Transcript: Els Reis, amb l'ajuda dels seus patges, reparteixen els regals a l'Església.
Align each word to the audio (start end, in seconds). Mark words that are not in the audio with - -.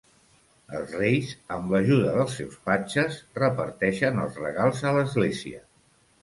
Els 0.77 0.93
Reis, 1.01 1.33
amb 1.57 1.73
l'ajuda 1.75 2.13
dels 2.15 2.33
seus 2.39 2.55
patges, 2.69 3.19
reparteixen 3.41 4.23
els 4.25 4.41
regals 4.47 4.83
a 4.93 4.97
l'Església. 4.99 5.63